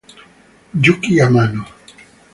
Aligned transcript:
Yuki 0.83 1.11
Amano 1.25 1.63